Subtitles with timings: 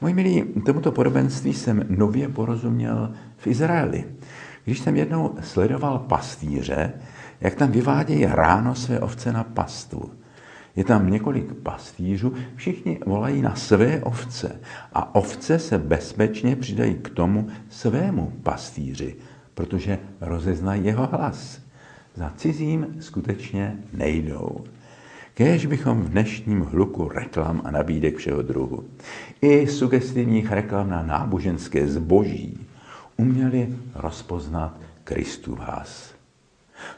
[0.00, 4.04] Moji milí, tomuto podobenství jsem nově porozuměl v Izraeli.
[4.64, 6.92] Když jsem jednou sledoval pastýře,
[7.40, 10.10] jak tam vyvádějí ráno své ovce na pastu.
[10.76, 14.60] Je tam několik pastýřů, všichni volají na své ovce
[14.92, 19.16] a ovce se bezpečně přidají k tomu svému pastýři,
[19.54, 21.60] protože rozeznají jeho hlas.
[22.14, 24.64] Za cizím skutečně nejdou.
[25.36, 28.84] Kéž bychom v dnešním hluku reklam a nabídek všeho druhu
[29.42, 32.66] i sugestivních reklam na náboženské zboží
[33.16, 36.14] uměli rozpoznat Kristu vás.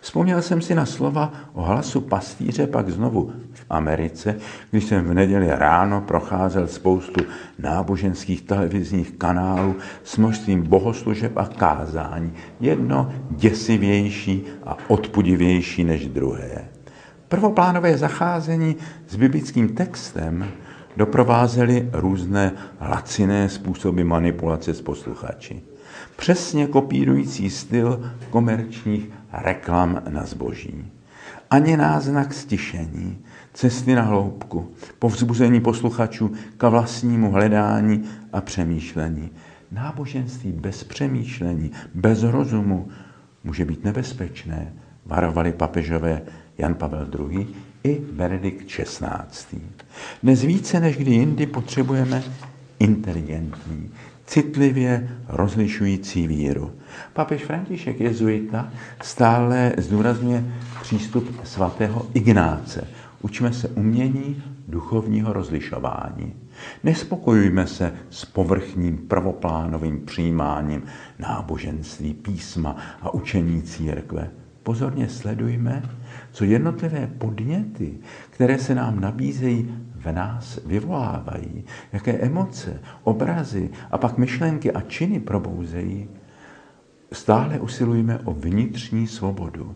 [0.00, 4.36] Vzpomněl jsem si na slova o hlasu pastýře pak znovu v Americe,
[4.70, 7.24] když jsem v neděli ráno procházel spoustu
[7.58, 12.32] náboženských televizních kanálů s množstvím bohoslužeb a kázání.
[12.60, 16.77] Jedno děsivější a odpudivější než druhé.
[17.28, 18.76] Prvoplánové zacházení
[19.08, 20.48] s biblickým textem
[20.96, 25.62] doprovázely různé laciné způsoby manipulace s posluchači.
[26.16, 30.84] Přesně kopírující styl komerčních reklam na zboží.
[31.50, 33.18] Ani náznak stišení,
[33.54, 39.30] cesty na hloubku, povzbuzení posluchačů k vlastnímu hledání a přemýšlení.
[39.72, 42.88] Náboženství bez přemýšlení, bez rozumu
[43.44, 44.72] může být nebezpečné,
[45.06, 46.22] varovali papežové
[46.58, 47.46] Jan Pavel II.
[47.84, 49.60] i Benedikt XVI.
[50.22, 52.22] Dnes více než kdy jindy potřebujeme
[52.78, 53.90] inteligentní,
[54.26, 56.72] citlivě rozlišující víru.
[57.12, 60.44] Papež František jezuita stále zdůrazňuje
[60.82, 62.86] přístup svatého Ignáce.
[63.22, 66.34] Učíme se umění duchovního rozlišování.
[66.84, 70.82] Nespokojujme se s povrchním prvoplánovým přijímáním
[71.18, 74.30] náboženství, písma a učení církve.
[74.68, 75.82] Pozorně sledujme,
[76.32, 77.98] co jednotlivé podněty,
[78.30, 85.20] které se nám nabízejí, v nás vyvolávají, jaké emoce, obrazy a pak myšlenky a činy
[85.20, 86.08] probouzejí,
[87.12, 89.74] stále usilujeme o vnitřní svobodu.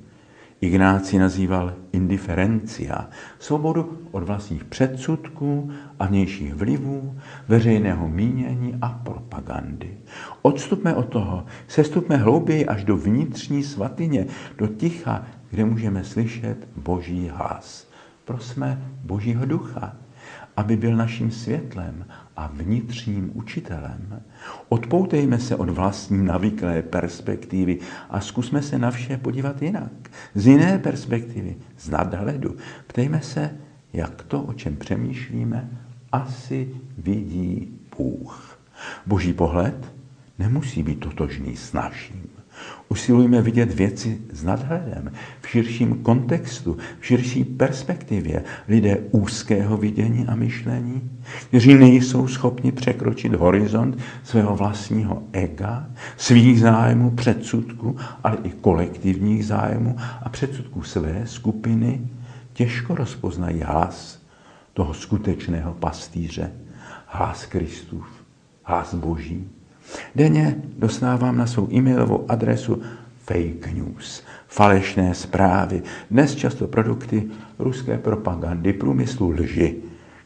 [0.62, 7.18] Ignáci nazýval indiferencia, svobodu od vlastních předsudků a vnějších vlivů,
[7.48, 9.98] veřejného mínění a propagandy.
[10.42, 14.26] Odstupme od toho, sestupme hlouběji až do vnitřní svatyně,
[14.58, 17.88] do ticha, kde můžeme slyšet Boží hlas.
[18.24, 19.96] Prosme Božího ducha,
[20.56, 24.22] aby byl naším světlem a vnitřním učitelem.
[24.68, 27.78] Odpoutejme se od vlastní navyklé perspektivy
[28.10, 29.92] a zkusme se na vše podívat jinak.
[30.34, 32.56] Z jiné perspektivy, z nadhledu.
[32.86, 33.50] Ptejme se,
[33.92, 35.70] jak to, o čem přemýšlíme,
[36.12, 38.58] asi vidí Bůh.
[39.06, 39.92] Boží pohled
[40.38, 42.41] nemusí být totožný s naším.
[42.88, 48.44] Usilujme vidět věci s nadhledem, v širším kontextu, v širší perspektivě.
[48.68, 51.10] Lidé úzkého vidění a myšlení,
[51.48, 55.86] kteří nejsou schopni překročit horizont svého vlastního ega,
[56.16, 62.00] svých zájmů, předsudků, ale i kolektivních zájmů a předsudků své skupiny,
[62.52, 64.22] těžko rozpoznají hlas
[64.74, 66.52] toho skutečného pastýře,
[67.06, 68.06] hlas Kristův,
[68.62, 69.48] hlas Boží.
[70.14, 72.82] Denně dostávám na svou e-mailovou adresu
[73.24, 77.28] fake news, falešné zprávy, dnes často produkty
[77.58, 79.76] ruské propagandy, průmyslu lži,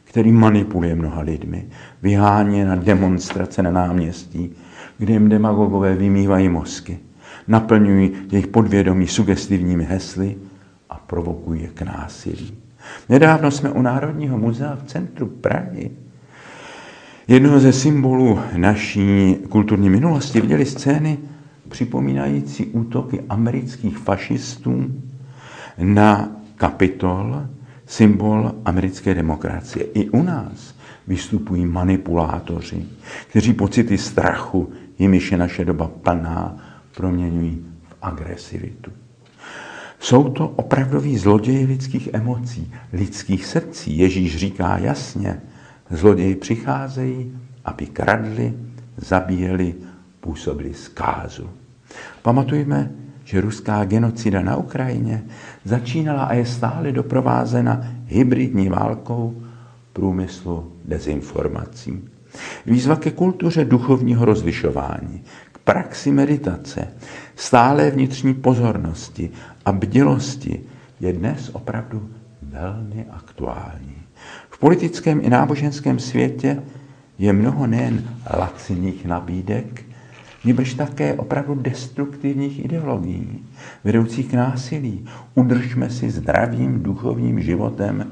[0.03, 1.65] který manipuluje mnoha lidmi,
[2.01, 4.55] vyhání na demonstrace na náměstí,
[4.97, 6.99] kde jim demagogové vymývají mozky,
[7.47, 10.35] naplňují jejich podvědomí sugestivními hesly
[10.89, 12.57] a provokují je k násilí.
[13.09, 15.91] Nedávno jsme u Národního muzea v centru Prahy
[17.27, 21.17] jednoho ze symbolů naší kulturní minulosti viděli scény
[21.69, 24.91] připomínající útoky amerických fašistů
[25.77, 27.47] na kapitol,
[27.85, 29.85] symbol americké demokracie.
[29.85, 30.75] I u nás
[31.07, 32.85] vystupují manipulátoři,
[33.27, 36.57] kteří pocity strachu, jimiž je naše doba plná,
[36.95, 38.91] proměňují v agresivitu.
[39.99, 43.97] Jsou to opravdoví zloději lidských emocí, lidských srdcí.
[43.97, 45.41] Ježíš říká jasně,
[45.89, 48.53] Zloději přicházejí, aby kradli,
[48.97, 49.75] zabíjeli,
[50.19, 51.49] působili zkázu.
[52.21, 52.91] Pamatujme,
[53.23, 55.23] že ruská genocida na Ukrajině
[55.65, 59.43] začínala a je stále doprovázena hybridní válkou
[59.93, 62.09] průmyslu dezinformací.
[62.65, 66.87] Výzva ke kultuře duchovního rozlišování, k praxi meditace,
[67.35, 69.29] stále vnitřní pozornosti
[69.65, 70.61] a bdělosti
[70.99, 72.09] je dnes opravdu
[72.41, 74.06] velmi aktuální.
[74.57, 76.63] V politickém i náboženském světě
[77.19, 78.03] je mnoho nejen
[78.37, 79.85] laciných nabídek,
[80.45, 83.45] nebož také opravdu destruktivních ideologií,
[83.83, 85.05] vedoucích k násilí.
[85.35, 88.11] Udržme si zdravým duchovním životem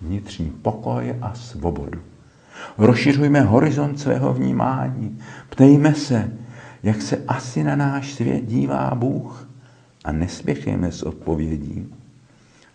[0.00, 2.00] vnitřní pokoj a svobodu.
[2.78, 5.18] Rozšiřujme horizont svého vnímání.
[5.48, 6.30] Ptejme se,
[6.82, 9.48] jak se asi na náš svět dívá Bůh
[10.04, 11.94] a nespěchejme s odpovědí.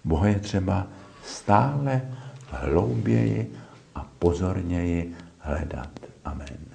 [0.03, 0.87] Boha je třeba
[1.23, 2.01] stále
[2.49, 3.53] hlouběji
[3.95, 5.89] a pozorněji hledat.
[6.25, 6.74] Amen.